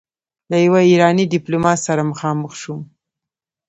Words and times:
له 0.49 0.57
يوه 0.65 0.79
ايراني 0.89 1.23
ډيپلومات 1.33 1.79
سره 1.87 2.01
مخامخ 2.11 2.51
شوم. 2.61 2.81